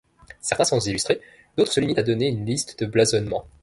[0.41, 1.21] Certains sont illustrés,
[1.55, 3.45] d'autres se limitent à donner une liste de blasonnements.